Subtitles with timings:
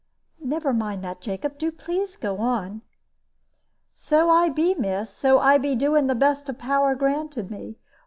[0.43, 1.59] "Never mind that, Jacob.
[1.59, 2.81] Do please to go on."
[3.93, 5.11] "So I be, miss.
[5.11, 7.77] So I be doing to the best of the power granted me.